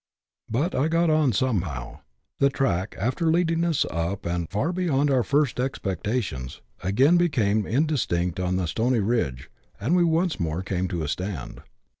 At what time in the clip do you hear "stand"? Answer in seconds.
11.07-11.61